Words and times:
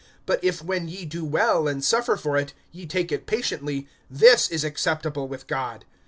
But 0.25 0.43
if 0.43 0.63
when 0.63 0.87
ye 0.87 1.05
do 1.05 1.23
well, 1.23 1.67
and 1.67 1.85
suffer 1.85 2.15
for 2.17 2.35
it, 2.35 2.53
ye 2.71 2.87
take 2.87 3.11
it 3.11 3.27
patiently, 3.27 3.87
this 4.09 4.49
is 4.49 4.63
acceptable 4.63 5.27
with 5.27 5.45
God. 5.45 5.85